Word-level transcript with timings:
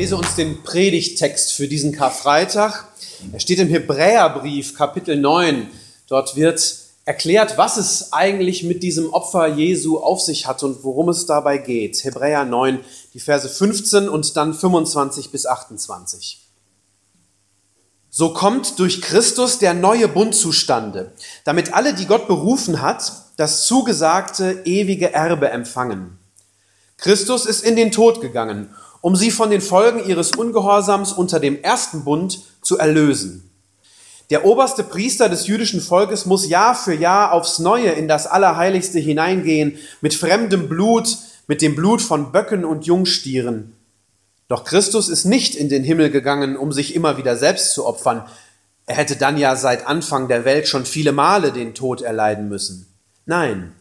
Lese 0.00 0.16
uns 0.16 0.34
den 0.34 0.62
Predigttext 0.62 1.52
für 1.52 1.68
diesen 1.68 1.92
Karfreitag. 1.92 2.86
Er 3.32 3.38
steht 3.38 3.58
im 3.58 3.68
Hebräerbrief, 3.68 4.74
Kapitel 4.74 5.14
9. 5.14 5.68
Dort 6.08 6.36
wird 6.36 6.74
erklärt, 7.04 7.58
was 7.58 7.76
es 7.76 8.10
eigentlich 8.10 8.62
mit 8.62 8.82
diesem 8.82 9.12
Opfer 9.12 9.46
Jesu 9.48 9.98
auf 9.98 10.22
sich 10.22 10.46
hat 10.46 10.62
und 10.62 10.84
worum 10.84 11.10
es 11.10 11.26
dabei 11.26 11.58
geht. 11.58 12.02
Hebräer 12.02 12.46
9, 12.46 12.78
die 13.12 13.20
Verse 13.20 13.46
15 13.46 14.08
und 14.08 14.38
dann 14.38 14.54
25 14.54 15.32
bis 15.32 15.44
28. 15.44 16.48
So 18.08 18.32
kommt 18.32 18.78
durch 18.78 19.02
Christus 19.02 19.58
der 19.58 19.74
neue 19.74 20.08
Bund 20.08 20.34
zustande, 20.34 21.12
damit 21.44 21.74
alle, 21.74 21.92
die 21.92 22.06
Gott 22.06 22.26
berufen 22.26 22.80
hat, 22.80 23.12
das 23.36 23.66
zugesagte 23.66 24.62
ewige 24.64 25.12
Erbe 25.12 25.50
empfangen. 25.50 26.16
Christus 26.96 27.44
ist 27.44 27.62
in 27.62 27.76
den 27.76 27.92
Tod 27.92 28.22
gegangen, 28.22 28.74
um 29.00 29.16
sie 29.16 29.30
von 29.30 29.50
den 29.50 29.60
Folgen 29.60 30.04
ihres 30.06 30.32
Ungehorsams 30.32 31.12
unter 31.12 31.40
dem 31.40 31.62
ersten 31.62 32.04
Bund 32.04 32.40
zu 32.62 32.78
erlösen. 32.78 33.50
Der 34.30 34.44
oberste 34.44 34.84
Priester 34.84 35.28
des 35.28 35.48
jüdischen 35.48 35.80
Volkes 35.80 36.24
muss 36.24 36.48
Jahr 36.48 36.76
für 36.76 36.94
Jahr 36.94 37.32
aufs 37.32 37.58
Neue 37.58 37.90
in 37.90 38.06
das 38.06 38.26
Allerheiligste 38.28 39.00
hineingehen, 39.00 39.78
mit 40.00 40.14
fremdem 40.14 40.68
Blut, 40.68 41.18
mit 41.48 41.62
dem 41.62 41.74
Blut 41.74 42.00
von 42.00 42.30
Böcken 42.30 42.64
und 42.64 42.86
Jungstieren. 42.86 43.72
Doch 44.46 44.64
Christus 44.64 45.08
ist 45.08 45.24
nicht 45.24 45.56
in 45.56 45.68
den 45.68 45.82
Himmel 45.82 46.10
gegangen, 46.10 46.56
um 46.56 46.72
sich 46.72 46.94
immer 46.94 47.16
wieder 47.16 47.36
selbst 47.36 47.74
zu 47.74 47.86
opfern. 47.86 48.24
Er 48.86 48.96
hätte 48.96 49.16
dann 49.16 49.36
ja 49.36 49.56
seit 49.56 49.86
Anfang 49.86 50.28
der 50.28 50.44
Welt 50.44 50.68
schon 50.68 50.86
viele 50.86 51.12
Male 51.12 51.50
den 51.50 51.74
Tod 51.74 52.02
erleiden 52.02 52.48
müssen. 52.48 52.86
Nein, 53.26 53.72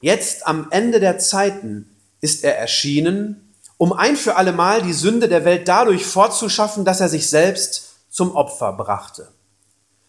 jetzt 0.00 0.46
am 0.46 0.68
Ende 0.70 1.00
der 1.00 1.18
Zeiten 1.18 1.88
ist 2.22 2.44
er 2.44 2.58
erschienen, 2.58 3.49
um 3.80 3.94
ein 3.94 4.14
für 4.14 4.36
allemal 4.36 4.82
die 4.82 4.92
Sünde 4.92 5.26
der 5.26 5.46
Welt 5.46 5.66
dadurch 5.66 6.04
fortzuschaffen, 6.04 6.84
dass 6.84 7.00
er 7.00 7.08
sich 7.08 7.30
selbst 7.30 7.94
zum 8.10 8.36
Opfer 8.36 8.74
brachte. 8.74 9.28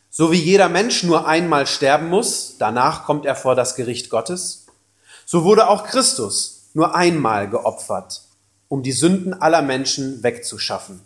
So 0.09 0.29
wie 0.33 0.41
jeder 0.41 0.67
Mensch 0.67 1.03
nur 1.03 1.25
einmal 1.25 1.65
sterben 1.65 2.09
muss, 2.09 2.57
danach 2.59 3.05
kommt 3.05 3.25
er 3.25 3.37
vor 3.37 3.55
das 3.55 3.77
Gericht 3.77 4.09
Gottes, 4.09 4.65
so 5.25 5.45
wurde 5.45 5.69
auch 5.69 5.85
Christus 5.85 6.69
nur 6.73 6.95
einmal 6.95 7.49
geopfert, 7.49 8.23
um 8.67 8.83
die 8.83 8.91
Sünden 8.91 9.33
aller 9.33 9.61
Menschen 9.61 10.21
wegzuschaffen. 10.21 11.01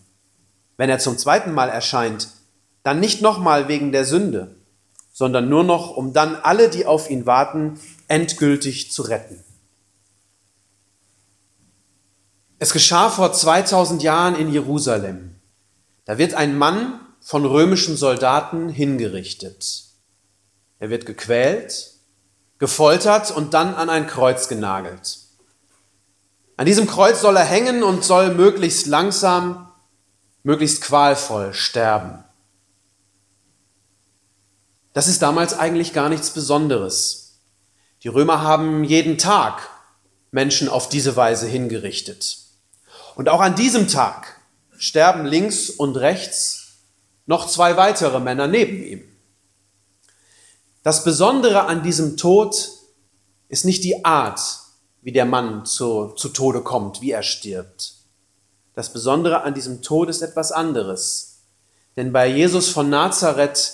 Wenn 0.76 0.90
er 0.90 0.98
zum 0.98 1.20
zweiten 1.20 1.54
Mal 1.54 1.70
erscheint, 1.70 2.30
dann 2.82 3.00
nicht 3.00 3.22
nochmal 3.22 3.68
wegen 3.68 3.92
der 3.92 4.06
Sünde, 4.06 4.56
sondern 5.14 5.50
nur 5.50 5.64
noch, 5.64 5.96
um 5.96 6.14
dann 6.14 6.36
alle, 6.36 6.70
die 6.70 6.88
auf 6.88 7.12
ihn 7.12 7.28
warten, 7.28 7.80
endgültig 8.08 8.92
zu 8.92 9.04
retten. 9.04 9.44
Es 12.58 12.72
geschah 12.72 13.10
vor 13.10 13.34
2000 13.34 14.02
Jahren 14.02 14.36
in 14.36 14.52
Jerusalem. 14.52 15.36
Da 16.06 16.18
wird 16.18 16.36
ein 16.36 16.58
Mann 16.58 17.00
von 17.20 17.46
römischen 17.46 17.98
Soldaten 17.98 18.70
hingerichtet. 18.70 19.84
Er 20.80 20.90
wird 20.90 21.06
gequält, 21.06 21.92
gefoltert 22.58 23.32
und 23.32 23.54
dann 23.54 23.76
an 23.76 23.90
ein 23.90 24.08
Kreuz 24.08 24.48
genagelt. 24.48 25.20
An 26.56 26.66
diesem 26.66 26.88
Kreuz 26.88 27.20
soll 27.20 27.36
er 27.36 27.44
hängen 27.44 27.84
und 27.84 28.06
soll 28.06 28.34
möglichst 28.34 28.86
langsam, 28.86 29.72
möglichst 30.44 30.82
qualvoll 30.82 31.54
sterben. 31.54 32.24
Das 34.94 35.08
ist 35.08 35.22
damals 35.22 35.58
eigentlich 35.58 35.92
gar 35.92 36.08
nichts 36.08 36.30
Besonderes. 36.30 37.42
Die 38.04 38.08
Römer 38.08 38.42
haben 38.42 38.86
jeden 38.86 39.18
Tag 39.18 39.70
Menschen 40.32 40.70
auf 40.70 40.88
diese 40.88 41.18
Weise 41.18 41.48
hingerichtet. 41.48 42.45
Und 43.16 43.30
auch 43.30 43.42
an 43.42 43.56
diesem 43.56 43.88
Tag 43.88 44.40
sterben 44.78 45.26
links 45.26 45.70
und 45.70 45.96
rechts 45.96 46.80
noch 47.26 47.48
zwei 47.48 47.78
weitere 47.78 48.20
Männer 48.20 48.48
neben 48.48 48.84
ihm. 48.84 49.04
Das 50.84 51.04
Besondere 51.04 51.66
an 51.66 51.82
diesem 51.82 52.18
Tod 52.18 52.70
ist 53.48 53.66
nicht 53.66 53.84
die 53.84 54.06
Art, 54.06 54.40
wie 55.02 55.12
der 55.12 55.26
Mann 55.26 55.66
zu, 55.66 56.10
zu 56.10 56.30
Tode 56.30 56.62
kommt, 56.62 57.02
wie 57.02 57.12
er 57.12 57.24
stirbt. 57.24 57.94
Das 58.74 58.92
Besondere 58.92 59.44
an 59.44 59.54
diesem 59.54 59.82
Tod 59.82 60.10
ist 60.10 60.22
etwas 60.22 60.52
anderes. 60.52 61.44
Denn 61.96 62.12
bei 62.12 62.28
Jesus 62.28 62.70
von 62.70 62.90
Nazareth 62.90 63.74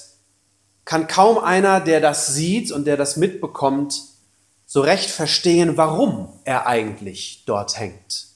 kann 0.86 1.08
kaum 1.08 1.40
einer, 1.40 1.80
der 1.80 2.00
das 2.00 2.34
sieht 2.34 2.72
und 2.72 2.86
der 2.86 2.98
das 2.98 3.18
mitbekommt, 3.18 4.02
so 4.66 4.82
recht 4.82 5.10
verstehen, 5.10 5.76
warum 5.78 6.40
er 6.46 6.68
eigentlich 6.68 7.44
dort 7.46 7.78
hängt. 7.78 8.31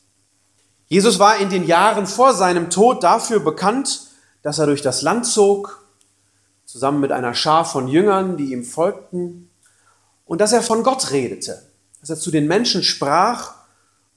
Jesus 0.88 1.19
war 1.19 1.38
in 1.38 1.50
den 1.50 1.66
Jahren 1.66 2.06
vor 2.06 2.34
seinem 2.34 2.69
Tod 2.69 3.03
dafür 3.03 3.40
bekannt, 3.40 4.01
dass 4.44 4.59
er 4.59 4.68
durch 4.68 4.81
das 4.81 5.01
Land 5.01 5.25
zog, 5.25 5.84
zusammen 6.66 7.00
mit 7.00 7.12
einer 7.12 7.34
Schar 7.34 7.66
von 7.66 7.88
Jüngern, 7.88 8.38
die 8.38 8.51
ihm 8.51 8.63
folgten, 8.63 9.50
und 10.25 10.41
dass 10.41 10.53
er 10.53 10.62
von 10.62 10.84
Gott 10.84 11.12
redete, 11.12 11.63
dass 12.01 12.09
er 12.09 12.18
zu 12.18 12.31
den 12.31 12.47
Menschen 12.47 12.84
sprach 12.84 13.53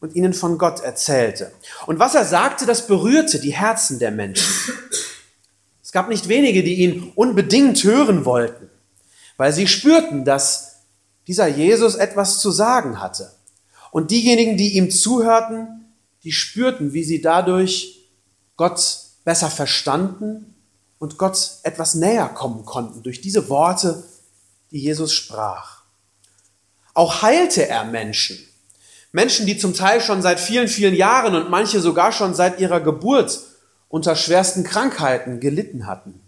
und 0.01 0.15
ihnen 0.15 0.35
von 0.35 0.59
Gott 0.59 0.81
erzählte. 0.81 1.53
Und 1.87 1.99
was 1.99 2.15
er 2.15 2.25
sagte, 2.25 2.67
das 2.67 2.87
berührte 2.87 3.41
die 3.41 3.55
Herzen 3.55 3.99
der 3.99 4.11
Menschen. 4.11 4.53
Es 5.83 5.93
gab 5.93 6.09
nicht 6.09 6.29
wenige, 6.29 6.63
die 6.63 6.75
ihn 6.75 7.13
unbedingt 7.15 7.83
hören 7.83 8.27
wollten, 8.27 8.69
weil 9.39 9.55
sie 9.55 9.67
spürten, 9.67 10.27
dass 10.27 10.83
dieser 11.27 11.47
Jesus 11.47 11.95
etwas 11.95 12.41
zu 12.41 12.51
sagen 12.51 13.01
hatte. 13.01 13.33
Und 13.91 14.11
diejenigen, 14.11 14.59
die 14.59 14.77
ihm 14.77 14.91
zuhörten, 14.91 15.88
die 16.25 16.33
spürten, 16.33 16.93
wie 16.93 17.05
sie 17.05 17.21
dadurch 17.21 18.09
Gott 18.57 18.81
besser 19.25 19.51
verstanden 19.51 20.55
und 20.99 21.19
Gott 21.19 21.59
etwas 21.63 21.95
näher 21.95 22.29
kommen 22.29 22.65
konnten 22.65 23.03
durch 23.03 23.21
diese 23.21 23.49
Worte, 23.49 24.05
die 24.71 24.81
Jesus 24.81 25.13
sprach. 25.13 25.83
Auch 26.95 27.23
heilte 27.23 27.69
er 27.69 27.85
Menschen. 27.85 28.39
Menschen, 29.13 29.47
die 29.47 29.57
zum 29.57 29.75
Teil 29.75 30.01
schon 30.01 30.23
seit 30.23 30.41
vielen, 30.41 30.69
vielen 30.69 30.95
Jahren 30.95 31.35
und 31.35 31.51
manche 31.51 31.81
sogar 31.81 32.13
schon 32.13 32.35
seit 32.35 32.61
ihrer 32.61 32.81
Geburt 32.81 33.41
unter 33.89 34.17
schwersten 34.17 34.65
Krankheiten 34.65 35.41
gelitten 35.41 35.87
hatten. 35.87 36.21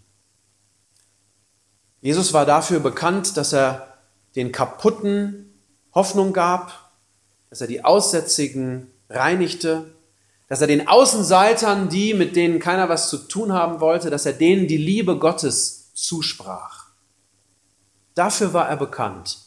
Jesus 2.01 2.33
war 2.33 2.45
dafür 2.45 2.79
bekannt, 2.79 3.37
dass 3.37 3.53
er 3.53 3.95
den 4.35 4.51
Kaputten 4.51 5.53
Hoffnung 5.93 6.33
gab, 6.33 6.91
dass 7.49 7.61
er 7.61 7.67
die 7.67 7.83
Aussätzigen 7.83 8.90
reinigte, 9.11 9.93
dass 10.47 10.61
er 10.61 10.67
den 10.67 10.87
Außenseitern, 10.87 11.89
die 11.89 12.13
mit 12.13 12.35
denen 12.35 12.59
keiner 12.59 12.89
was 12.89 13.09
zu 13.09 13.17
tun 13.17 13.53
haben 13.53 13.79
wollte, 13.79 14.09
dass 14.09 14.25
er 14.25 14.33
denen 14.33 14.67
die 14.67 14.77
Liebe 14.77 15.17
Gottes 15.17 15.93
zusprach. 15.93 16.87
Dafür 18.15 18.53
war 18.53 18.67
er 18.67 18.77
bekannt. 18.77 19.37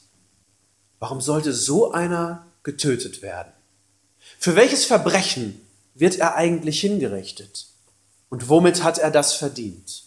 Warum 0.98 1.20
sollte 1.20 1.52
so 1.52 1.92
einer 1.92 2.46
getötet 2.62 3.20
werden? 3.20 3.52
Für 4.38 4.56
welches 4.56 4.86
Verbrechen 4.86 5.60
wird 5.94 6.16
er 6.16 6.36
eigentlich 6.36 6.80
hingerichtet? 6.80 7.66
Und 8.30 8.48
womit 8.48 8.82
hat 8.82 8.98
er 8.98 9.10
das 9.10 9.34
verdient? 9.34 10.04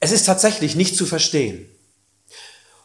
Es 0.00 0.10
ist 0.10 0.24
tatsächlich 0.24 0.74
nicht 0.74 0.96
zu 0.96 1.06
verstehen. 1.06 1.68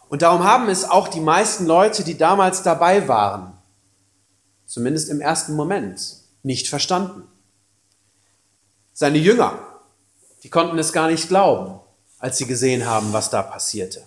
Und 0.10 0.22
darum 0.22 0.44
haben 0.44 0.70
es 0.70 0.86
auch 0.86 1.08
die 1.08 1.20
meisten 1.20 1.66
Leute, 1.66 2.04
die 2.04 2.18
damals 2.18 2.62
dabei 2.62 3.08
waren, 3.08 3.57
zumindest 4.68 5.10
im 5.10 5.22
ersten 5.22 5.56
Moment, 5.56 6.18
nicht 6.44 6.68
verstanden. 6.68 7.24
Seine 8.94 9.18
Jünger, 9.18 9.58
die 10.44 10.50
konnten 10.50 10.78
es 10.78 10.94
gar 10.94 11.08
nicht 11.08 11.30
glauben, 11.30 11.80
als 12.20 12.38
sie 12.38 12.46
gesehen 12.46 12.86
haben, 12.86 13.14
was 13.14 13.30
da 13.30 13.42
passierte. 13.42 14.04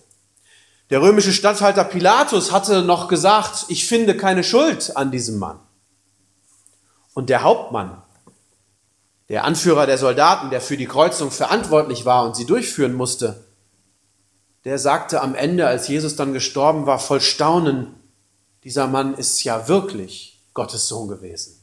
Der 0.90 1.00
römische 1.00 1.32
Statthalter 1.32 1.84
Pilatus 1.84 2.52
hatte 2.52 2.82
noch 2.82 3.08
gesagt, 3.08 3.66
ich 3.68 3.86
finde 3.86 4.16
keine 4.16 4.44
Schuld 4.44 4.96
an 4.96 5.10
diesem 5.10 5.38
Mann. 5.38 5.58
Und 7.14 7.30
der 7.30 7.42
Hauptmann, 7.42 8.02
der 9.28 9.44
Anführer 9.44 9.86
der 9.86 9.98
Soldaten, 9.98 10.50
der 10.50 10.60
für 10.60 10.76
die 10.76 10.86
Kreuzung 10.86 11.30
verantwortlich 11.30 12.04
war 12.04 12.24
und 12.24 12.36
sie 12.36 12.46
durchführen 12.46 12.94
musste, 12.94 13.44
der 14.64 14.78
sagte 14.78 15.22
am 15.22 15.34
Ende, 15.34 15.66
als 15.66 15.88
Jesus 15.88 16.16
dann 16.16 16.32
gestorben 16.32 16.86
war, 16.86 16.98
voll 16.98 17.20
Staunen, 17.20 17.94
dieser 18.64 18.88
Mann 18.88 19.14
ist 19.14 19.42
ja 19.44 19.68
wirklich 19.68 20.39
Gottes 20.55 20.88
Sohn 20.88 21.08
gewesen. 21.08 21.58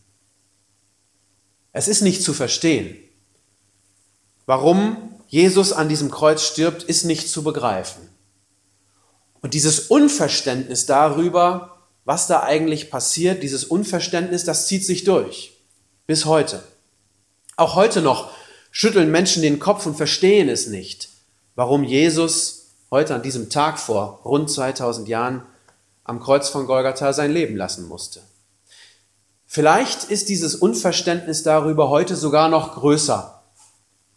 Es 1.74 1.88
ist 1.88 2.02
nicht 2.02 2.24
zu 2.24 2.34
verstehen. 2.34 2.98
Warum 4.46 5.16
Jesus 5.28 5.74
an 5.74 5.90
diesem 5.90 6.10
Kreuz 6.10 6.42
stirbt, 6.42 6.84
ist 6.84 7.04
nicht 7.04 7.30
zu 7.30 7.44
begreifen. 7.44 8.08
Und 9.42 9.54
dieses 9.54 9.82
Unverständnis 9.88 10.86
darüber, 10.86 11.78
was 12.06 12.28
da 12.28 12.44
eigentlich 12.44 12.90
passiert, 12.90 13.44
dieses 13.44 13.66
Unverständnis, 13.66 14.46
das 14.46 14.68
zieht 14.68 14.86
sich 14.86 15.04
durch. 15.04 15.54
Bis 16.06 16.26
heute. 16.26 16.64
Auch 17.58 17.76
heute 17.76 18.02
noch 18.02 18.32
schütteln 18.72 19.12
Menschen 19.12 19.42
den 19.42 19.60
Kopf 19.60 19.86
und 19.86 19.96
verstehen 19.96 20.50
es 20.50 20.68
nicht, 20.68 21.10
warum 21.56 21.84
Jesus 21.84 22.68
heute 22.92 23.14
an 23.14 23.24
diesem 23.24 23.50
Tag 23.50 23.80
vor 23.80 24.22
rund 24.24 24.50
2000 24.50 25.08
Jahren 25.08 25.44
am 26.04 26.22
Kreuz 26.22 26.48
von 26.48 26.66
Golgatha 26.66 27.12
sein 27.12 27.32
Leben 27.32 27.58
lassen 27.58 27.88
musste. 27.88 28.22
Vielleicht 29.48 30.04
ist 30.04 30.28
dieses 30.28 30.56
Unverständnis 30.56 31.42
darüber 31.42 31.90
heute 31.90 32.18
sogar 32.18 32.50
noch 32.50 32.76
größer, 32.76 33.42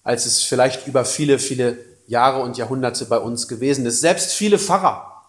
als 0.02 0.26
es 0.26 0.42
vielleicht 0.42 0.88
über 0.88 1.04
viele, 1.04 1.38
viele 1.38 1.78
Jahre 2.08 2.42
und 2.42 2.58
Jahrhunderte 2.58 3.06
bei 3.06 3.18
uns 3.18 3.46
gewesen 3.46 3.86
ist. 3.86 4.00
Selbst 4.00 4.32
viele 4.32 4.58
Pfarrer 4.58 5.28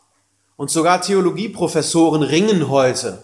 und 0.57 0.71
sogar 0.71 1.01
Theologieprofessoren 1.01 2.23
ringen 2.23 2.67
heute 2.69 3.21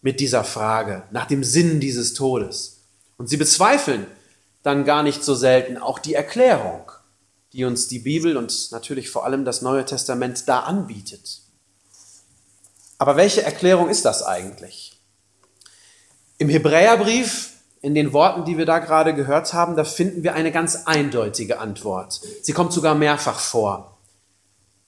mit 0.00 0.18
dieser 0.18 0.42
Frage 0.42 1.02
nach 1.10 1.26
dem 1.26 1.44
Sinn 1.44 1.80
dieses 1.80 2.14
Todes. 2.14 2.78
Und 3.18 3.28
sie 3.28 3.36
bezweifeln 3.36 4.06
dann 4.62 4.84
gar 4.84 5.02
nicht 5.02 5.22
so 5.22 5.34
selten 5.34 5.76
auch 5.76 5.98
die 5.98 6.14
Erklärung, 6.14 6.90
die 7.52 7.66
uns 7.66 7.88
die 7.88 7.98
Bibel 7.98 8.38
und 8.38 8.72
natürlich 8.72 9.10
vor 9.10 9.26
allem 9.26 9.44
das 9.44 9.60
Neue 9.60 9.84
Testament 9.84 10.48
da 10.48 10.60
anbietet. 10.60 11.42
Aber 12.98 13.16
welche 13.16 13.42
Erklärung 13.42 13.90
ist 13.90 14.06
das 14.06 14.22
eigentlich? 14.22 14.95
Im 16.38 16.48
Hebräerbrief, 16.48 17.52
in 17.80 17.94
den 17.94 18.12
Worten, 18.12 18.44
die 18.44 18.58
wir 18.58 18.66
da 18.66 18.78
gerade 18.78 19.14
gehört 19.14 19.52
haben, 19.52 19.76
da 19.76 19.84
finden 19.84 20.22
wir 20.22 20.34
eine 20.34 20.52
ganz 20.52 20.86
eindeutige 20.86 21.60
Antwort. 21.60 22.20
Sie 22.42 22.52
kommt 22.52 22.72
sogar 22.72 22.94
mehrfach 22.94 23.38
vor. 23.38 23.96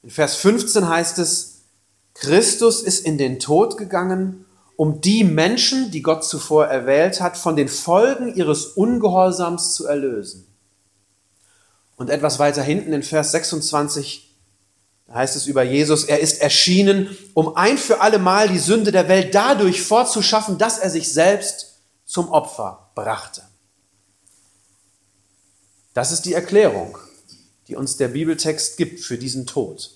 In 0.03 0.11
Vers 0.11 0.37
15 0.37 0.89
heißt 0.89 1.19
es, 1.19 1.63
Christus 2.15 2.83
ist 2.83 3.07
in 3.07 3.19
den 3.19 3.39
Tod 3.39 3.77
gegangen, 3.77 4.45
um 4.77 5.01
die 5.01 5.25
Menschen, 5.25 5.91
die 5.91 6.03
Gott 6.03 6.25
zuvor 6.25 6.67
erwählt 6.67 7.21
hat, 7.21 7.37
von 7.37 7.57
den 7.57 7.69
Folgen 7.69 8.35
ihres 8.35 8.67
Ungehorsams 8.67 9.75
zu 9.75 9.87
erlösen. 9.87 10.47
Und 11.97 12.11
etwas 12.11 12.39
weiter 12.39 12.63
hinten 12.63 12.93
in 12.93 13.03
Vers 13.03 13.33
26 13.33 14.28
da 15.09 15.15
heißt 15.15 15.37
es 15.37 15.47
über 15.47 15.63
Jesus, 15.63 16.05
er 16.05 16.21
ist 16.21 16.43
erschienen, 16.43 17.17
um 17.33 17.57
ein 17.57 17.79
für 17.79 18.03
alle 18.03 18.19
Mal 18.19 18.49
die 18.49 18.59
Sünde 18.59 18.93
der 18.93 19.09
Welt 19.09 19.35
dadurch 19.35 19.81
fortzuschaffen, 19.81 20.59
dass 20.59 20.79
er 20.79 20.91
sich 20.91 21.11
selbst 21.11 21.81
zum 22.05 22.29
Opfer 22.29 22.91
brachte. 22.95 23.43
Das 25.95 26.13
ist 26.13 26.27
die 26.27 26.35
Erklärung, 26.35 26.99
die 27.69 27.75
uns 27.75 27.97
der 27.97 28.09
Bibeltext 28.09 28.77
gibt 28.77 29.01
für 29.01 29.17
diesen 29.17 29.47
Tod. 29.47 29.93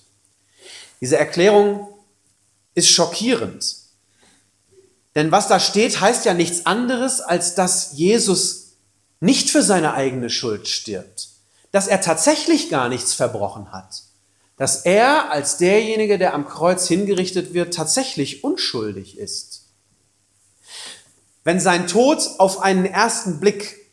Diese 0.99 1.17
Erklärung 1.17 1.87
ist 2.73 2.89
schockierend. 2.89 3.75
Denn 5.13 5.31
was 5.31 5.47
da 5.47 5.59
steht, 5.59 6.01
heißt 6.01 6.25
ja 6.25 6.33
nichts 6.33 6.65
anderes, 6.65 7.21
als 7.21 7.53
dass 7.53 7.91
Jesus 7.93 8.77
nicht 9.19 9.51
für 9.51 9.61
seine 9.61 9.93
eigene 9.93 10.31
Schuld 10.31 10.67
stirbt, 10.67 11.29
dass 11.71 11.85
er 11.85 12.01
tatsächlich 12.01 12.69
gar 12.69 12.89
nichts 12.89 13.13
verbrochen 13.13 13.71
hat 13.71 14.01
dass 14.63 14.85
er 14.85 15.29
als 15.29 15.57
derjenige, 15.57 16.17
der 16.17 16.33
am 16.33 16.47
Kreuz 16.47 16.87
hingerichtet 16.87 17.53
wird, 17.53 17.73
tatsächlich 17.73 18.45
unschuldig 18.45 19.17
ist. 19.17 19.65
Wenn 21.43 21.59
sein 21.59 21.85
Tod 21.85 22.25
auf 22.37 22.61
einen 22.61 22.85
ersten 22.85 23.41
Blick 23.41 23.91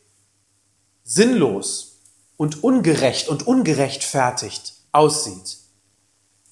sinnlos 1.02 1.96
und 2.36 2.62
ungerecht 2.62 3.26
und 3.26 3.48
ungerechtfertigt 3.48 4.74
aussieht, 4.92 5.58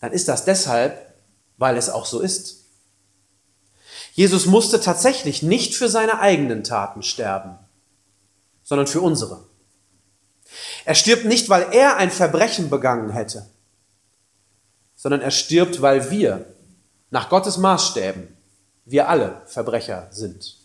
dann 0.00 0.10
ist 0.10 0.26
das 0.26 0.44
deshalb, 0.44 1.14
weil 1.56 1.76
es 1.76 1.88
auch 1.88 2.04
so 2.04 2.18
ist. 2.18 2.64
Jesus 4.14 4.46
musste 4.46 4.80
tatsächlich 4.80 5.44
nicht 5.44 5.76
für 5.76 5.88
seine 5.88 6.18
eigenen 6.18 6.64
Taten 6.64 7.04
sterben, 7.04 7.56
sondern 8.64 8.88
für 8.88 9.00
unsere. 9.00 9.44
Er 10.84 10.96
stirbt 10.96 11.24
nicht, 11.24 11.48
weil 11.48 11.72
er 11.72 11.98
ein 11.98 12.10
Verbrechen 12.10 12.68
begangen 12.68 13.10
hätte, 13.10 13.48
sondern 14.98 15.20
er 15.20 15.30
stirbt, 15.30 15.80
weil 15.80 16.10
wir 16.10 16.44
nach 17.10 17.30
Gottes 17.30 17.56
Maßstäben, 17.56 18.36
wir 18.84 19.08
alle 19.08 19.42
Verbrecher 19.46 20.08
sind. 20.10 20.58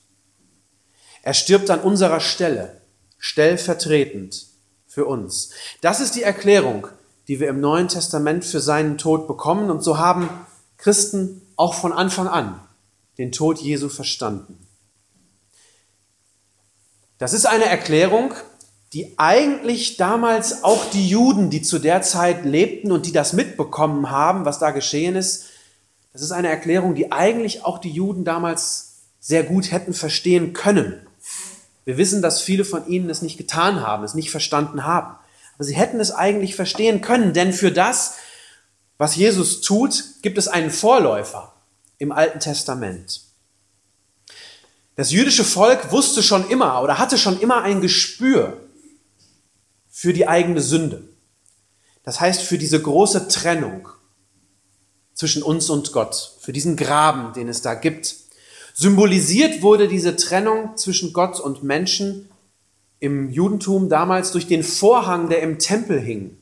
Er 1.21 1.35
stirbt 1.35 1.69
an 1.69 1.79
unserer 1.79 2.19
Stelle, 2.19 2.81
stellvertretend 3.19 4.47
für 4.87 5.05
uns. 5.05 5.51
Das 5.81 6.01
ist 6.01 6.15
die 6.15 6.23
Erklärung, 6.23 6.87
die 7.27 7.39
wir 7.39 7.47
im 7.47 7.61
Neuen 7.61 7.87
Testament 7.87 8.43
für 8.43 8.59
seinen 8.59 8.97
Tod 8.97 9.27
bekommen. 9.27 9.69
Und 9.69 9.83
so 9.83 9.99
haben 9.99 10.29
Christen 10.77 11.41
auch 11.55 11.75
von 11.75 11.93
Anfang 11.93 12.27
an 12.27 12.59
den 13.19 13.31
Tod 13.31 13.59
Jesu 13.59 13.87
verstanden. 13.87 14.57
Das 17.19 17.33
ist 17.33 17.45
eine 17.45 17.65
Erklärung, 17.65 18.33
die 18.93 19.17
eigentlich 19.17 19.97
damals 19.97 20.63
auch 20.63 20.89
die 20.91 21.09
Juden, 21.09 21.49
die 21.49 21.63
zu 21.63 21.79
der 21.79 22.03
Zeit 22.03 22.45
lebten 22.45 22.91
und 22.91 23.07
die 23.07 23.11
das 23.11 23.33
mitbekommen 23.33 24.11
haben, 24.11 24.45
was 24.45 24.59
da 24.59 24.69
geschehen 24.69 25.15
ist, 25.15 25.45
das 26.13 26.21
ist 26.21 26.31
eine 26.31 26.49
Erklärung, 26.49 26.93
die 26.93 27.11
eigentlich 27.11 27.65
auch 27.65 27.79
die 27.79 27.89
Juden 27.89 28.23
damals 28.23 28.99
sehr 29.19 29.41
gut 29.41 29.71
hätten 29.71 29.95
verstehen 29.95 30.53
können. 30.53 31.07
Wir 31.85 31.97
wissen, 31.97 32.21
dass 32.21 32.41
viele 32.41 32.65
von 32.65 32.87
ihnen 32.87 33.09
es 33.09 33.23
nicht 33.23 33.37
getan 33.37 33.81
haben, 33.81 34.03
es 34.03 34.13
nicht 34.13 34.29
verstanden 34.29 34.85
haben. 34.85 35.15
Aber 35.55 35.63
sie 35.63 35.75
hätten 35.75 35.99
es 35.99 36.11
eigentlich 36.11 36.55
verstehen 36.55 37.01
können, 37.01 37.33
denn 37.33 37.51
für 37.51 37.71
das, 37.71 38.15
was 38.99 39.15
Jesus 39.15 39.61
tut, 39.61 40.03
gibt 40.21 40.37
es 40.37 40.47
einen 40.47 40.69
Vorläufer 40.69 41.53
im 41.97 42.11
Alten 42.11 42.39
Testament. 42.39 43.21
Das 44.95 45.11
jüdische 45.11 45.43
Volk 45.43 45.91
wusste 45.91 46.21
schon 46.21 46.47
immer 46.49 46.83
oder 46.83 46.99
hatte 46.99 47.17
schon 47.17 47.39
immer 47.39 47.63
ein 47.63 47.81
Gespür 47.81 48.62
für 49.95 50.11
die 50.11 50.27
eigene 50.27 50.59
Sünde. 50.59 51.03
Das 52.01 52.19
heißt, 52.19 52.41
für 52.41 52.57
diese 52.57 52.81
große 52.81 53.27
Trennung 53.27 53.87
zwischen 55.13 55.43
uns 55.43 55.69
und 55.69 55.93
Gott, 55.93 56.33
für 56.41 56.51
diesen 56.51 56.75
Graben, 56.75 57.31
den 57.33 57.47
es 57.47 57.61
da 57.61 57.75
gibt. 57.75 58.15
Symbolisiert 58.73 59.61
wurde 59.61 59.87
diese 59.87 60.15
Trennung 60.15 60.75
zwischen 60.77 61.13
Gott 61.13 61.39
und 61.39 61.61
Menschen 61.61 62.27
im 62.99 63.29
Judentum 63.29 63.87
damals 63.87 64.31
durch 64.31 64.47
den 64.47 64.63
Vorhang, 64.63 65.29
der 65.29 65.43
im 65.43 65.59
Tempel 65.59 65.99
hing. 65.99 66.39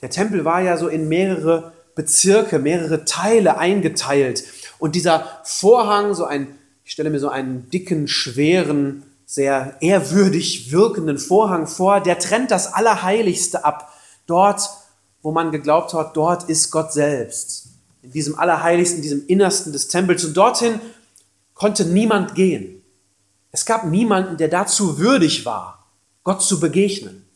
Der 0.00 0.08
Tempel 0.08 0.46
war 0.46 0.62
ja 0.62 0.78
so 0.78 0.88
in 0.88 1.08
mehrere 1.08 1.74
Bezirke, 1.94 2.58
mehrere 2.58 3.04
Teile 3.04 3.58
eingeteilt. 3.58 4.44
Und 4.78 4.94
dieser 4.94 5.42
Vorhang, 5.44 6.14
so 6.14 6.24
ein, 6.24 6.58
ich 6.84 6.92
stelle 6.92 7.10
mir 7.10 7.20
so 7.20 7.28
einen 7.28 7.68
dicken, 7.68 8.08
schweren 8.08 9.02
sehr 9.30 9.76
ehrwürdig 9.80 10.72
wirkenden 10.72 11.18
Vorhang 11.18 11.66
vor, 11.66 12.00
der 12.00 12.18
trennt 12.18 12.50
das 12.50 12.72
Allerheiligste 12.72 13.62
ab. 13.62 13.92
Dort, 14.26 14.70
wo 15.20 15.32
man 15.32 15.52
geglaubt 15.52 15.92
hat, 15.92 16.16
dort 16.16 16.48
ist 16.48 16.70
Gott 16.70 16.94
selbst. 16.94 17.68
In 18.00 18.10
diesem 18.10 18.38
Allerheiligsten, 18.38 18.96
in 18.96 19.02
diesem 19.02 19.26
Innersten 19.26 19.74
des 19.74 19.88
Tempels. 19.88 20.24
Und 20.24 20.34
dorthin 20.34 20.80
konnte 21.52 21.84
niemand 21.84 22.36
gehen. 22.36 22.82
Es 23.52 23.66
gab 23.66 23.84
niemanden, 23.84 24.38
der 24.38 24.48
dazu 24.48 24.98
würdig 24.98 25.44
war, 25.44 25.86
Gott 26.24 26.42
zu 26.42 26.58
begegnen 26.58 27.26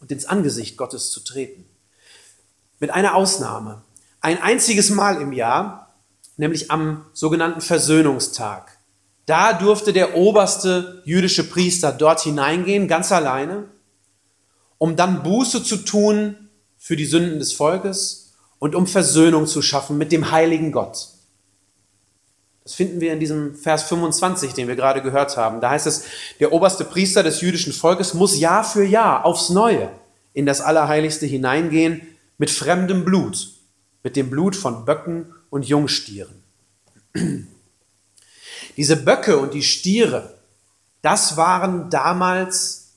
und 0.00 0.12
ins 0.12 0.26
Angesicht 0.26 0.76
Gottes 0.76 1.10
zu 1.10 1.20
treten. 1.20 1.64
Mit 2.78 2.90
einer 2.90 3.14
Ausnahme. 3.14 3.80
Ein 4.20 4.42
einziges 4.42 4.90
Mal 4.90 5.18
im 5.22 5.32
Jahr, 5.32 5.94
nämlich 6.36 6.70
am 6.70 7.06
sogenannten 7.14 7.62
Versöhnungstag. 7.62 8.71
Da 9.26 9.52
durfte 9.52 9.92
der 9.92 10.16
oberste 10.16 11.02
jüdische 11.04 11.48
Priester 11.48 11.92
dort 11.92 12.20
hineingehen, 12.20 12.88
ganz 12.88 13.12
alleine, 13.12 13.68
um 14.78 14.96
dann 14.96 15.22
Buße 15.22 15.62
zu 15.62 15.76
tun 15.76 16.48
für 16.76 16.96
die 16.96 17.06
Sünden 17.06 17.38
des 17.38 17.52
Volkes 17.52 18.34
und 18.58 18.74
um 18.74 18.86
Versöhnung 18.86 19.46
zu 19.46 19.62
schaffen 19.62 19.96
mit 19.96 20.10
dem 20.10 20.32
heiligen 20.32 20.72
Gott. 20.72 21.08
Das 22.64 22.74
finden 22.74 23.00
wir 23.00 23.12
in 23.12 23.20
diesem 23.20 23.56
Vers 23.56 23.84
25, 23.84 24.54
den 24.54 24.68
wir 24.68 24.76
gerade 24.76 25.02
gehört 25.02 25.36
haben. 25.36 25.60
Da 25.60 25.70
heißt 25.70 25.86
es, 25.86 26.04
der 26.38 26.52
oberste 26.52 26.84
Priester 26.84 27.22
des 27.22 27.40
jüdischen 27.40 27.72
Volkes 27.72 28.14
muss 28.14 28.38
Jahr 28.38 28.62
für 28.62 28.84
Jahr 28.84 29.24
aufs 29.24 29.50
Neue 29.50 29.90
in 30.32 30.46
das 30.46 30.60
Allerheiligste 30.60 31.26
hineingehen 31.26 32.02
mit 32.38 32.50
fremdem 32.50 33.04
Blut, 33.04 33.48
mit 34.02 34.16
dem 34.16 34.30
Blut 34.30 34.56
von 34.56 34.84
Böcken 34.84 35.32
und 35.50 35.66
Jungstieren. 35.66 36.42
Diese 38.76 38.96
Böcke 38.96 39.38
und 39.38 39.54
die 39.54 39.62
Stiere, 39.62 40.38
das 41.02 41.36
waren 41.36 41.90
damals 41.90 42.92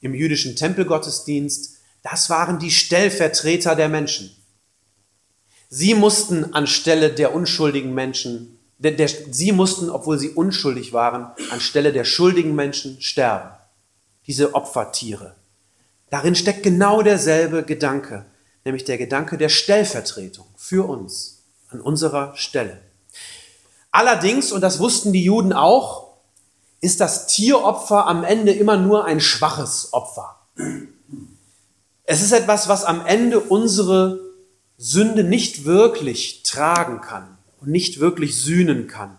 im 0.00 0.14
jüdischen 0.14 0.56
Tempelgottesdienst, 0.56 1.76
das 2.02 2.30
waren 2.30 2.58
die 2.58 2.70
Stellvertreter 2.70 3.76
der 3.76 3.88
Menschen. 3.88 4.34
Sie 5.68 5.94
mussten 5.94 6.54
anstelle 6.54 7.10
der 7.10 7.34
unschuldigen 7.34 7.94
Menschen, 7.94 8.58
der, 8.78 8.92
der, 8.92 9.08
sie 9.08 9.52
mussten, 9.52 9.90
obwohl 9.90 10.18
sie 10.18 10.30
unschuldig 10.30 10.92
waren, 10.92 11.30
anstelle 11.50 11.92
der 11.92 12.04
schuldigen 12.04 12.54
Menschen 12.54 13.00
sterben. 13.00 13.50
diese 14.26 14.54
Opfertiere. 14.54 15.34
Darin 16.08 16.34
steckt 16.34 16.62
genau 16.62 17.02
derselbe 17.02 17.62
Gedanke, 17.62 18.26
nämlich 18.64 18.84
der 18.84 18.98
Gedanke 18.98 19.38
der 19.38 19.48
Stellvertretung 19.48 20.46
für 20.56 20.88
uns 20.88 21.44
an 21.68 21.80
unserer 21.80 22.36
Stelle. 22.36 22.80
Allerdings, 23.90 24.52
und 24.52 24.60
das 24.60 24.78
wussten 24.78 25.12
die 25.12 25.24
Juden 25.24 25.52
auch, 25.52 26.08
ist 26.80 27.00
das 27.00 27.26
Tieropfer 27.26 28.06
am 28.06 28.24
Ende 28.24 28.52
immer 28.52 28.76
nur 28.76 29.04
ein 29.04 29.20
schwaches 29.20 29.92
Opfer. 29.92 30.36
Es 32.04 32.22
ist 32.22 32.32
etwas, 32.32 32.68
was 32.68 32.84
am 32.84 33.04
Ende 33.06 33.40
unsere 33.40 34.20
Sünde 34.78 35.24
nicht 35.24 35.64
wirklich 35.64 36.42
tragen 36.42 37.00
kann 37.00 37.36
und 37.60 37.70
nicht 37.70 38.00
wirklich 38.00 38.40
sühnen 38.40 38.86
kann. 38.86 39.18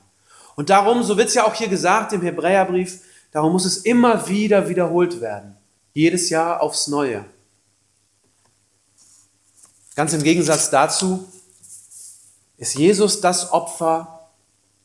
Und 0.55 0.69
darum, 0.69 1.03
so 1.03 1.17
wird 1.17 1.29
es 1.29 1.35
ja 1.35 1.45
auch 1.45 1.53
hier 1.53 1.67
gesagt 1.67 2.13
im 2.13 2.21
Hebräerbrief, 2.21 3.01
darum 3.31 3.51
muss 3.51 3.65
es 3.65 3.77
immer 3.77 4.27
wieder 4.27 4.67
wiederholt 4.69 5.21
werden. 5.21 5.55
Jedes 5.93 6.29
Jahr 6.29 6.61
aufs 6.61 6.87
Neue. 6.87 7.25
Ganz 9.95 10.13
im 10.13 10.23
Gegensatz 10.23 10.69
dazu 10.69 11.27
ist 12.57 12.75
Jesus 12.75 13.21
das 13.21 13.51
Opfer, 13.51 14.20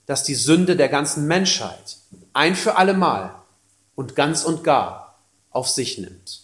das 0.06 0.22
die 0.22 0.34
Sünde 0.34 0.76
der 0.76 0.88
ganzen 0.88 1.26
Menschheit 1.26 1.98
ein 2.32 2.54
für 2.54 2.76
allemal 2.76 3.34
und 3.94 4.14
ganz 4.14 4.44
und 4.44 4.62
gar 4.62 5.18
auf 5.50 5.68
sich 5.68 5.98
nimmt. 5.98 6.42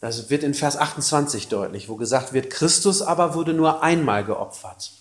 Das 0.00 0.28
wird 0.28 0.42
in 0.42 0.54
Vers 0.54 0.76
28 0.76 1.48
deutlich, 1.48 1.88
wo 1.88 1.96
gesagt 1.96 2.32
wird, 2.32 2.50
Christus 2.50 3.02
aber 3.02 3.34
wurde 3.34 3.54
nur 3.54 3.82
einmal 3.82 4.24
geopfert, 4.24 4.92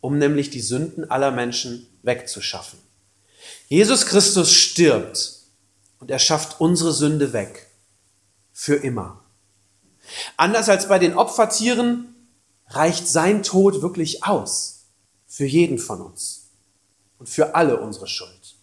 um 0.00 0.18
nämlich 0.18 0.50
die 0.50 0.60
Sünden 0.60 1.10
aller 1.10 1.30
Menschen 1.30 1.88
wegzuschaffen. 2.02 2.78
Jesus 3.68 4.06
Christus 4.06 4.52
stirbt 4.52 5.38
und 5.98 6.10
er 6.10 6.18
schafft 6.18 6.60
unsere 6.60 6.92
Sünde 6.92 7.32
weg. 7.32 7.68
Für 8.52 8.74
immer. 8.76 9.24
Anders 10.36 10.68
als 10.68 10.88
bei 10.88 10.98
den 10.98 11.16
Opfertieren 11.16 12.14
reicht 12.68 13.08
sein 13.08 13.42
Tod 13.42 13.80
wirklich 13.80 14.24
aus. 14.24 14.81
Für 15.32 15.46
jeden 15.46 15.78
von 15.78 16.00
uns. 16.02 16.48
Und 17.18 17.28
für 17.28 17.54
alle 17.54 17.80
unsere 17.80 18.06
Schuld. 18.06 18.56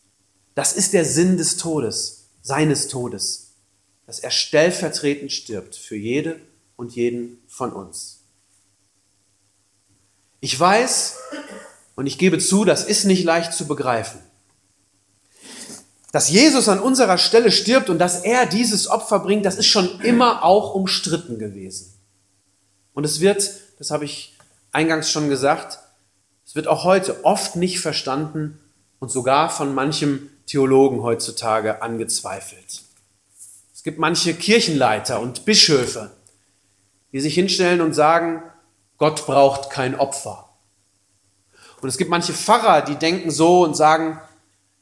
Das 0.54 0.74
ist 0.74 0.94
der 0.94 1.06
Sinn 1.06 1.38
des 1.38 1.58
Todes, 1.58 2.26
seines 2.42 2.88
Todes 2.88 3.50
dass 4.10 4.18
er 4.18 4.32
stellvertretend 4.32 5.32
stirbt 5.32 5.76
für 5.76 5.96
jede 5.96 6.42
und 6.76 6.96
jeden 6.96 7.44
von 7.48 7.72
uns. 7.72 8.22
Ich 10.40 10.60
weiß 10.60 11.16
und 11.94 12.08
ich 12.08 12.18
gebe 12.18 12.40
zu, 12.40 12.66
das 12.66 12.86
ist 12.86 13.06
nicht 13.06 13.24
leicht 13.24 13.54
zu 13.54 13.68
begreifen. 13.68 14.20
Dass 16.12 16.32
Jesus 16.32 16.68
an 16.70 16.80
unserer 16.80 17.20
Stelle 17.20 17.52
stirbt 17.52 17.92
und 17.92 18.00
dass 18.00 18.22
er 18.22 18.48
dieses 18.48 18.88
Opfer 18.88 19.20
bringt, 19.20 19.46
das 19.46 19.58
ist 19.58 19.68
schon 19.68 20.02
immer 20.02 20.44
auch 20.44 20.74
umstritten 20.74 21.38
gewesen. 21.38 21.94
Und 22.96 23.04
es 23.04 23.20
wird, 23.20 23.48
das 23.78 23.92
habe 23.92 24.06
ich 24.06 24.36
eingangs 24.72 25.12
schon 25.12 25.30
gesagt, 25.30 25.78
es 26.50 26.56
wird 26.56 26.68
auch 26.68 26.84
heute 26.84 27.26
oft 27.26 27.58
nicht 27.58 27.80
verstanden 27.80 28.58
und 28.98 29.12
sogar 29.12 29.52
von 29.52 29.76
manchem 29.76 30.32
Theologen 30.48 31.04
heutzutage 31.04 31.84
angezweifelt. 31.84 32.82
Es 33.72 33.84
gibt 33.84 34.00
manche 34.00 34.34
Kirchenleiter 34.34 35.20
und 35.20 35.46
Bischöfe, 35.46 36.10
die 37.12 37.20
sich 37.20 37.36
hinstellen 37.36 37.82
und 37.82 37.94
sagen, 37.94 38.42
Gott 38.98 39.28
braucht 39.28 39.70
kein 39.70 39.94
Opfer. 39.94 40.50
Und 41.82 41.90
es 41.90 42.00
gibt 42.00 42.10
manche 42.10 42.34
Pfarrer, 42.34 42.82
die 42.82 42.96
denken 42.96 43.30
so 43.30 43.64
und 43.64 43.78
sagen, 43.78 44.20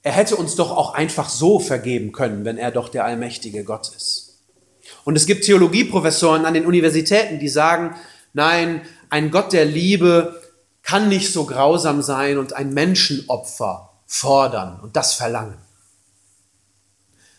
er 0.04 0.14
hätte 0.14 0.38
uns 0.38 0.56
doch 0.56 0.72
auch 0.72 0.94
einfach 0.94 1.28
so 1.28 1.60
vergeben 1.60 2.14
können, 2.14 2.46
wenn 2.46 2.58
er 2.58 2.72
doch 2.72 2.88
der 2.88 3.04
allmächtige 3.04 3.66
Gott 3.66 3.92
ist. 3.94 4.40
Und 5.04 5.18
es 5.18 5.26
gibt 5.26 5.44
Theologieprofessoren 5.44 6.46
an 6.46 6.54
den 6.54 6.66
Universitäten, 6.66 7.40
die 7.40 7.50
sagen, 7.50 7.94
nein, 8.32 8.84
ein 9.10 9.32
Gott 9.32 9.52
der 9.52 9.66
Liebe 9.66 10.47
kann 10.88 11.10
nicht 11.10 11.34
so 11.34 11.46
grausam 11.46 12.02
sein 12.02 12.38
und 12.38 12.54
ein 12.54 12.74
Menschenopfer 12.74 13.92
fordern 14.06 14.80
und 14.80 14.96
das 14.96 15.16
verlangen. 15.16 15.58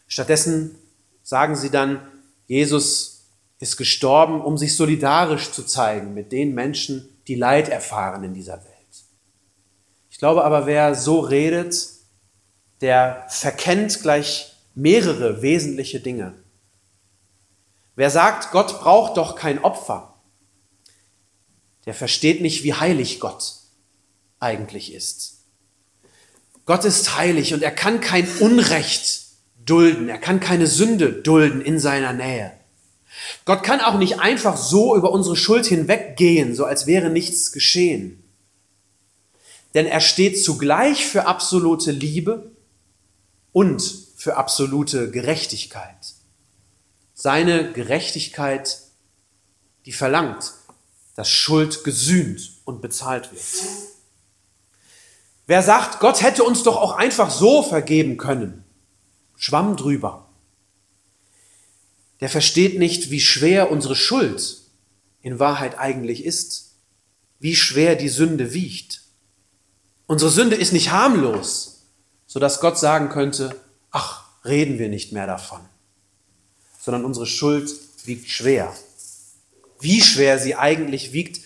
Stattdessen 0.06 0.74
sagen 1.22 1.56
sie 1.56 1.70
dann, 1.70 2.06
Jesus 2.46 3.22
ist 3.58 3.78
gestorben, 3.78 4.42
um 4.42 4.58
sich 4.58 4.76
solidarisch 4.76 5.50
zu 5.50 5.62
zeigen 5.64 6.12
mit 6.12 6.30
den 6.30 6.54
Menschen, 6.54 7.08
die 7.26 7.36
Leid 7.36 7.70
erfahren 7.70 8.22
in 8.22 8.34
dieser 8.34 8.58
Welt. 8.64 9.04
Ich 10.10 10.18
glaube 10.18 10.44
aber, 10.44 10.66
wer 10.66 10.94
so 10.94 11.20
redet, 11.20 11.88
der 12.82 13.24
verkennt 13.30 14.02
gleich 14.02 14.52
mehrere 14.74 15.40
wesentliche 15.40 16.00
Dinge. 16.00 16.34
Wer 17.96 18.10
sagt, 18.10 18.50
Gott 18.50 18.78
braucht 18.80 19.16
doch 19.16 19.36
kein 19.36 19.64
Opfer, 19.64 20.17
der 21.88 21.94
versteht 21.94 22.42
nicht, 22.42 22.64
wie 22.64 22.74
heilig 22.74 23.18
Gott 23.18 23.54
eigentlich 24.40 24.92
ist. 24.92 25.38
Gott 26.66 26.84
ist 26.84 27.16
heilig 27.16 27.54
und 27.54 27.62
er 27.62 27.70
kann 27.70 28.02
kein 28.02 28.28
Unrecht 28.40 29.22
dulden. 29.64 30.10
Er 30.10 30.18
kann 30.18 30.38
keine 30.38 30.66
Sünde 30.66 31.10
dulden 31.14 31.62
in 31.62 31.80
seiner 31.80 32.12
Nähe. 32.12 32.52
Gott 33.46 33.62
kann 33.62 33.80
auch 33.80 33.96
nicht 33.96 34.20
einfach 34.20 34.58
so 34.58 34.96
über 34.96 35.10
unsere 35.12 35.34
Schuld 35.34 35.64
hinweggehen, 35.64 36.54
so 36.54 36.66
als 36.66 36.86
wäre 36.86 37.08
nichts 37.08 37.52
geschehen. 37.52 38.22
Denn 39.72 39.86
er 39.86 40.02
steht 40.02 40.44
zugleich 40.44 41.06
für 41.06 41.24
absolute 41.24 41.90
Liebe 41.90 42.52
und 43.52 43.82
für 44.14 44.36
absolute 44.36 45.10
Gerechtigkeit. 45.10 46.16
Seine 47.14 47.72
Gerechtigkeit, 47.72 48.82
die 49.86 49.92
verlangt, 49.92 50.52
dass 51.18 51.28
Schuld 51.28 51.82
gesühnt 51.82 52.60
und 52.64 52.80
bezahlt 52.80 53.32
wird. 53.32 53.42
Wer 55.48 55.64
sagt, 55.64 55.98
Gott 55.98 56.22
hätte 56.22 56.44
uns 56.44 56.62
doch 56.62 56.76
auch 56.76 56.92
einfach 56.92 57.28
so 57.28 57.64
vergeben 57.64 58.18
können, 58.18 58.62
Schwamm 59.34 59.76
drüber. 59.76 60.28
Der 62.20 62.28
versteht 62.28 62.78
nicht, 62.78 63.10
wie 63.10 63.20
schwer 63.20 63.72
unsere 63.72 63.96
Schuld 63.96 64.58
in 65.20 65.40
Wahrheit 65.40 65.76
eigentlich 65.76 66.24
ist, 66.24 66.76
wie 67.40 67.56
schwer 67.56 67.96
die 67.96 68.10
Sünde 68.10 68.52
wiegt. 68.54 69.02
Unsere 70.06 70.30
Sünde 70.30 70.54
ist 70.54 70.72
nicht 70.72 70.92
harmlos, 70.92 71.82
sodass 72.28 72.60
Gott 72.60 72.78
sagen 72.78 73.08
könnte, 73.08 73.60
ach, 73.90 74.22
reden 74.44 74.78
wir 74.78 74.88
nicht 74.88 75.10
mehr 75.10 75.26
davon, 75.26 75.62
sondern 76.80 77.04
unsere 77.04 77.26
Schuld 77.26 77.74
wiegt 78.04 78.30
schwer. 78.30 78.72
Wie 79.80 80.00
schwer 80.00 80.38
sie 80.38 80.54
eigentlich 80.54 81.12
wiegt, 81.12 81.40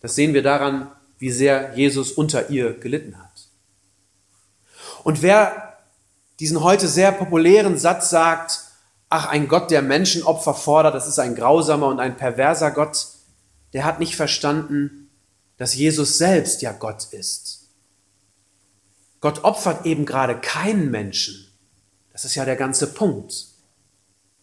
das 0.00 0.14
sehen 0.14 0.34
wir 0.34 0.42
daran, 0.42 0.90
wie 1.18 1.30
sehr 1.30 1.74
Jesus 1.76 2.12
unter 2.12 2.50
ihr 2.50 2.72
gelitten 2.72 3.18
hat. 3.18 3.48
Und 5.04 5.22
wer 5.22 5.78
diesen 6.38 6.62
heute 6.62 6.88
sehr 6.88 7.12
populären 7.12 7.78
Satz 7.78 8.10
sagt, 8.10 8.60
ach, 9.10 9.26
ein 9.26 9.48
Gott, 9.48 9.70
der 9.70 9.82
Menschenopfer 9.82 10.54
fordert, 10.54 10.94
das 10.94 11.06
ist 11.06 11.18
ein 11.18 11.34
grausamer 11.34 11.88
und 11.88 12.00
ein 12.00 12.16
perverser 12.16 12.70
Gott, 12.70 13.08
der 13.72 13.84
hat 13.84 14.00
nicht 14.00 14.16
verstanden, 14.16 15.10
dass 15.58 15.74
Jesus 15.74 16.16
selbst 16.16 16.62
ja 16.62 16.72
Gott 16.72 17.08
ist. 17.12 17.68
Gott 19.20 19.44
opfert 19.44 19.84
eben 19.84 20.06
gerade 20.06 20.40
keinen 20.40 20.90
Menschen. 20.90 21.46
Das 22.12 22.24
ist 22.24 22.34
ja 22.34 22.46
der 22.46 22.56
ganze 22.56 22.86
Punkt, 22.86 23.46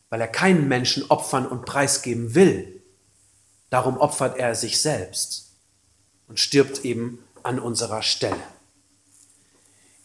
weil 0.09 0.21
er 0.21 0.27
keinen 0.27 0.67
Menschen 0.67 1.09
opfern 1.09 1.47
und 1.47 1.65
preisgeben 1.65 2.35
will. 2.35 2.76
Darum 3.69 3.97
opfert 3.97 4.37
er 4.37 4.55
sich 4.55 4.81
selbst 4.81 5.51
und 6.27 6.39
stirbt 6.39 6.85
eben 6.85 7.19
an 7.43 7.59
unserer 7.59 8.01
Stelle. 8.01 8.43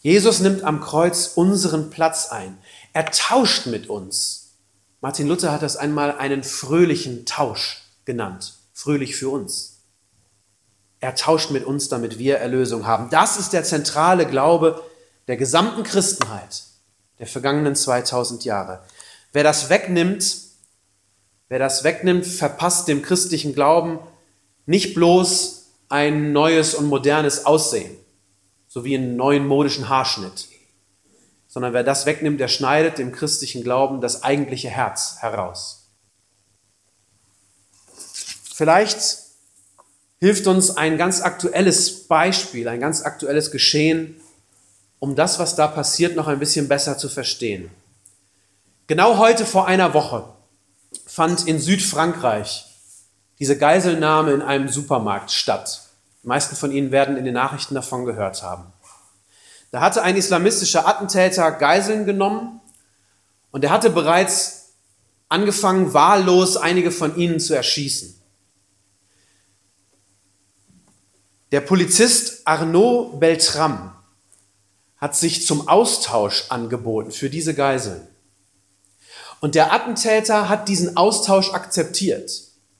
Jesus 0.01 0.39
nimmt 0.39 0.63
am 0.63 0.81
Kreuz 0.81 1.31
unseren 1.35 1.89
Platz 1.89 2.27
ein. 2.27 2.57
Er 2.91 3.05
tauscht 3.05 3.67
mit 3.67 3.87
uns. 3.87 4.51
Martin 4.99 5.27
Luther 5.27 5.51
hat 5.51 5.61
das 5.61 5.77
einmal 5.77 6.17
einen 6.17 6.43
fröhlichen 6.43 7.25
Tausch 7.25 7.83
genannt. 8.05 8.55
Fröhlich 8.73 9.15
für 9.15 9.29
uns. 9.29 9.77
Er 10.99 11.15
tauscht 11.15 11.51
mit 11.51 11.65
uns, 11.65 11.89
damit 11.89 12.17
wir 12.17 12.37
Erlösung 12.37 12.85
haben. 12.85 13.09
Das 13.09 13.37
ist 13.37 13.53
der 13.53 13.63
zentrale 13.63 14.25
Glaube 14.25 14.83
der 15.27 15.37
gesamten 15.37 15.83
Christenheit 15.83 16.63
der 17.19 17.27
vergangenen 17.27 17.75
2000 17.75 18.43
Jahre. 18.43 18.83
Wer 19.31 19.43
das 19.43 19.69
wegnimmt, 19.69 20.35
wer 21.49 21.59
das 21.59 21.83
wegnimmt, 21.83 22.25
verpasst 22.25 22.87
dem 22.87 23.01
christlichen 23.01 23.53
Glauben 23.53 23.99
nicht 24.65 24.93
bloß 24.95 25.67
ein 25.89 26.31
neues 26.31 26.73
und 26.73 26.87
modernes 26.87 27.45
Aussehen 27.45 27.95
sowie 28.67 28.95
einen 28.95 29.15
neuen 29.15 29.45
modischen 29.45 29.89
Haarschnitt. 29.89 30.47
Sondern 31.47 31.73
wer 31.73 31.83
das 31.83 32.07
wegnimmt, 32.07 32.39
der 32.39 32.47
schneidet 32.47 32.97
dem 32.97 33.11
christlichen 33.11 33.63
Glauben 33.63 34.01
das 34.01 34.23
eigentliche 34.23 34.69
Herz 34.69 35.17
heraus. 35.19 35.91
Vielleicht 38.53 39.19
hilft 40.19 40.47
uns 40.47 40.75
ein 40.77 40.97
ganz 40.97 41.21
aktuelles 41.21 42.07
Beispiel, 42.07 42.67
ein 42.67 42.79
ganz 42.79 43.03
aktuelles 43.03 43.51
Geschehen, 43.51 44.15
um 44.97 45.15
das, 45.15 45.37
was 45.37 45.55
da 45.55 45.67
passiert, 45.67 46.15
noch 46.15 46.27
ein 46.27 46.39
bisschen 46.39 46.67
besser 46.67 46.97
zu 46.97 47.09
verstehen. 47.09 47.69
Genau 48.87 49.17
heute 49.17 49.45
vor 49.45 49.67
einer 49.67 49.93
Woche 49.93 50.32
fand 51.13 51.47
in 51.47 51.59
Südfrankreich 51.59 52.65
diese 53.37 53.55
Geiselnahme 53.55 54.31
in 54.31 54.41
einem 54.41 54.67
Supermarkt 54.67 55.29
statt. 55.29 55.83
Die 56.23 56.27
meisten 56.27 56.55
von 56.55 56.71
Ihnen 56.71 56.91
werden 56.91 57.17
in 57.17 57.23
den 57.23 57.35
Nachrichten 57.35 57.75
davon 57.75 58.05
gehört 58.05 58.41
haben. 58.41 58.73
Da 59.69 59.81
hatte 59.81 60.01
ein 60.01 60.15
islamistischer 60.15 60.87
Attentäter 60.87 61.51
Geiseln 61.51 62.07
genommen 62.07 62.61
und 63.51 63.63
er 63.63 63.69
hatte 63.69 63.91
bereits 63.91 64.73
angefangen, 65.29 65.93
wahllos 65.93 66.57
einige 66.57 66.89
von 66.89 67.15
ihnen 67.15 67.39
zu 67.39 67.55
erschießen. 67.55 68.19
Der 71.51 71.61
Polizist 71.61 72.47
Arnaud 72.47 73.19
Beltram 73.19 73.93
hat 74.97 75.15
sich 75.15 75.45
zum 75.45 75.67
Austausch 75.67 76.45
angeboten 76.49 77.11
für 77.11 77.29
diese 77.29 77.53
Geiseln. 77.53 78.07
Und 79.43 79.55
der 79.55 79.73
Attentäter 79.73 80.47
hat 80.47 80.69
diesen 80.69 80.95
Austausch 80.95 81.51
akzeptiert. 81.51 82.31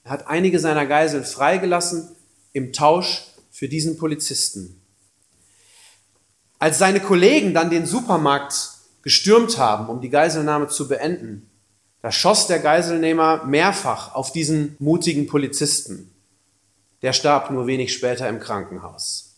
Er 0.05 0.12
hat 0.12 0.27
einige 0.27 0.62
seiner 0.62 0.86
Geiseln 0.86 1.25
freigelassen 1.25 2.15
im 2.53 2.72
Tausch 2.72 3.25
für 3.51 3.67
diesen 3.67 3.98
Polizisten. 3.98 4.82
Als 6.60 6.77
seine 6.77 7.01
Kollegen 7.01 7.53
dann 7.53 7.70
den 7.70 7.86
Supermarkt 7.86 8.70
gestürmt 9.01 9.58
haben, 9.58 9.89
um 9.89 10.00
die 10.00 10.10
Geiselnahme 10.10 10.70
zu 10.70 10.88
beenden, 10.88 11.50
da 12.01 12.13
schoss 12.13 12.48
der 12.48 12.60
Geiselnehmer 12.60 13.43
mehrfach 13.43 14.15
auf 14.15 14.32
diesen 14.32 14.77
mutigen 14.79 15.27
Polizisten. 15.27 16.15
Der 17.01 17.12
starb 17.12 17.51
nur 17.51 17.67
wenig 17.67 17.91
später 17.91 18.29
im 18.29 18.39
Krankenhaus. 18.39 19.36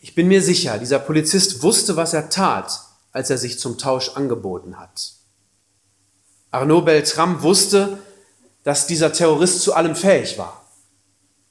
Ich 0.00 0.14
bin 0.14 0.26
mir 0.28 0.40
sicher, 0.40 0.78
dieser 0.78 1.00
Polizist 1.00 1.62
wusste, 1.62 1.96
was 1.96 2.14
er 2.14 2.30
tat, 2.30 2.80
als 3.12 3.28
er 3.28 3.36
sich 3.36 3.58
zum 3.58 3.76
Tausch 3.76 4.16
angeboten 4.16 4.80
hat. 4.80 5.20
Arnaud 6.52 6.84
Beltram 6.84 7.42
wusste, 7.42 7.98
dass 8.62 8.86
dieser 8.86 9.12
Terrorist 9.12 9.62
zu 9.62 9.74
allem 9.74 9.96
fähig 9.96 10.38
war. 10.38 10.64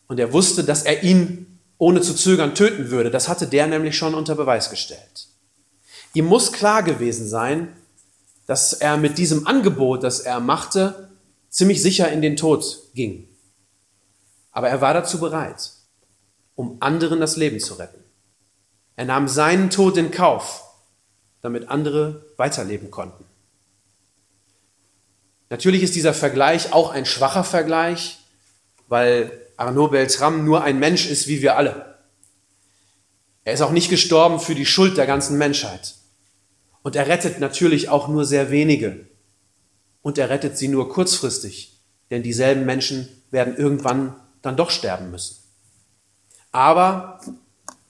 Und 0.08 0.20
er 0.20 0.32
wusste, 0.32 0.64
dass 0.64 0.84
er 0.84 1.04
ihn 1.04 1.60
ohne 1.78 2.02
zu 2.02 2.14
zögern 2.14 2.54
töten 2.54 2.92
würde. 2.92 3.10
Das 3.10 3.28
hatte 3.28 3.48
der 3.48 3.68
nämlich 3.68 3.98
schon 3.98 4.14
unter 4.14 4.36
Beweis 4.36 4.70
gestellt. 4.70 5.28
Ihm 6.14 6.26
muss 6.26 6.52
klar 6.52 6.84
gewesen 6.84 7.28
sein, 7.28 7.76
dass 8.46 8.74
er 8.74 8.98
mit 8.98 9.18
diesem 9.18 9.48
Angebot, 9.48 10.04
das 10.04 10.20
er 10.20 10.40
machte, 10.40 11.10
ziemlich 11.50 11.82
sicher 11.82 12.12
in 12.12 12.22
den 12.22 12.38
Tod 12.38 12.64
ging. 12.94 13.28
Aber 14.52 14.70
er 14.70 14.82
war 14.82 14.94
dazu 14.94 15.20
bereit, 15.20 15.72
um 16.56 16.78
anderen 16.82 17.20
das 17.20 17.38
Leben 17.38 17.60
zu 17.60 17.76
retten. 17.76 18.04
Er 18.96 19.06
nahm 19.06 19.28
seinen 19.28 19.70
Tod 19.70 19.98
in 19.98 20.12
Kauf, 20.12 20.64
damit 21.42 21.70
andere 21.70 22.26
weiterleben 22.38 22.92
konnten. 22.92 23.26
Natürlich 25.52 25.84
ist 25.84 25.96
dieser 25.96 26.14
Vergleich 26.14 26.72
auch 26.72 26.92
ein 26.92 27.06
schwacher 27.06 27.44
Vergleich, 27.44 28.20
weil 28.88 29.32
Arnaud 29.58 29.92
Beltram 29.92 30.46
nur 30.46 30.64
ein 30.64 30.80
Mensch 30.80 31.06
ist 31.08 31.28
wie 31.28 31.42
wir 31.42 31.58
alle. 31.58 31.98
Er 33.44 33.54
ist 33.54 33.62
auch 33.62 33.72
nicht 33.72 33.90
gestorben 33.90 34.40
für 34.40 34.56
die 34.56 34.66
Schuld 34.66 34.96
der 34.96 35.06
ganzen 35.06 35.38
Menschheit. 35.38 35.96
Und 36.84 36.96
er 36.96 37.10
rettet 37.10 37.42
natürlich 37.42 37.90
auch 37.90 38.08
nur 38.08 38.24
sehr 38.24 38.50
wenige. 38.50 39.08
Und 40.02 40.18
er 40.18 40.30
rettet 40.30 40.58
sie 40.58 40.70
nur 40.70 40.88
kurzfristig, 40.88 41.82
denn 42.12 42.24
dieselben 42.24 42.66
Menschen 42.66 43.10
werden 43.30 43.58
irgendwann 43.58 44.16
dann 44.42 44.56
doch 44.56 44.70
sterben 44.70 45.12
müssen. 45.12 45.36
Aber 46.54 47.20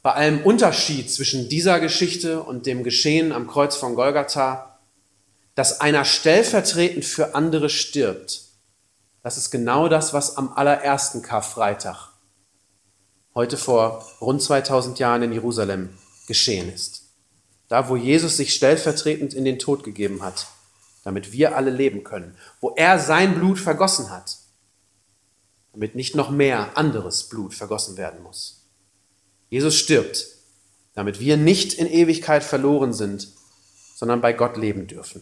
bei 0.01 0.13
allem 0.13 0.41
Unterschied 0.41 1.11
zwischen 1.11 1.47
dieser 1.47 1.79
Geschichte 1.79 2.41
und 2.41 2.65
dem 2.65 2.83
Geschehen 2.83 3.31
am 3.31 3.45
Kreuz 3.45 3.75
von 3.75 3.93
Golgatha, 3.93 4.70
dass 5.61 5.79
einer 5.79 6.05
stellvertretend 6.05 7.05
für 7.05 7.35
andere 7.35 7.69
stirbt, 7.69 8.45
das 9.21 9.37
ist 9.37 9.51
genau 9.51 9.89
das, 9.89 10.11
was 10.11 10.35
am 10.35 10.51
allerersten 10.53 11.21
Karfreitag, 11.21 12.09
heute 13.35 13.57
vor 13.57 14.03
rund 14.19 14.41
2000 14.41 14.97
Jahren 14.97 15.21
in 15.21 15.31
Jerusalem, 15.31 15.95
geschehen 16.25 16.73
ist. 16.73 17.03
Da, 17.67 17.89
wo 17.89 17.95
Jesus 17.95 18.37
sich 18.37 18.55
stellvertretend 18.55 19.35
in 19.35 19.45
den 19.45 19.59
Tod 19.59 19.83
gegeben 19.83 20.23
hat, 20.23 20.47
damit 21.03 21.31
wir 21.31 21.55
alle 21.55 21.69
leben 21.69 22.03
können, 22.03 22.35
wo 22.59 22.71
er 22.71 22.97
sein 22.97 23.35
Blut 23.35 23.59
vergossen 23.59 24.09
hat, 24.09 24.37
damit 25.73 25.93
nicht 25.93 26.15
noch 26.15 26.31
mehr 26.31 26.75
anderes 26.75 27.29
Blut 27.29 27.53
vergossen 27.53 27.97
werden 27.97 28.23
muss. 28.23 28.65
Jesus 29.51 29.75
stirbt, 29.75 30.25
damit 30.95 31.19
wir 31.19 31.37
nicht 31.37 31.75
in 31.75 31.85
Ewigkeit 31.85 32.43
verloren 32.43 32.93
sind, 32.93 33.27
sondern 33.93 34.21
bei 34.21 34.33
Gott 34.33 34.57
leben 34.57 34.87
dürfen. 34.87 35.21